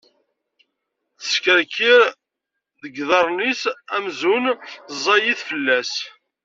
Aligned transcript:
Teskerkir 1.19 2.01
deg 2.81 2.93
yiḍarren-is 2.97 3.61
amzun 3.95 4.45
ẓẓayit 5.01 5.39
fell-as. 5.49 5.93